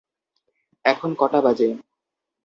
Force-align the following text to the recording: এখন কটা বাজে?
এখন 0.85 1.09
কটা 1.13 1.39
বাজে? 1.41 1.69